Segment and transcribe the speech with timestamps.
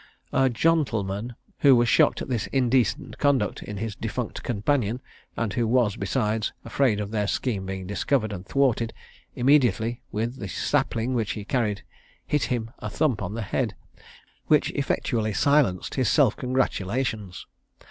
[0.33, 4.99] A "jontleman" who was shocked at this indecent conduct in his defunct companion,
[5.37, 8.95] and who was, besides, afraid of their scheme being discovered and thwarted,
[9.35, 11.83] immediately, with the sapling which he carried,
[12.25, 13.75] hit him a thump on the head,
[14.47, 17.45] which effectually silenced his self congratulations.